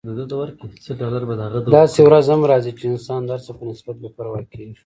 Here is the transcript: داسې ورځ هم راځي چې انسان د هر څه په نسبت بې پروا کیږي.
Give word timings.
داسې 1.77 1.99
ورځ 2.03 2.25
هم 2.33 2.41
راځي 2.51 2.71
چې 2.79 2.85
انسان 2.93 3.19
د 3.23 3.29
هر 3.33 3.41
څه 3.45 3.51
په 3.57 3.63
نسبت 3.69 3.95
بې 4.01 4.09
پروا 4.15 4.41
کیږي. 4.51 4.75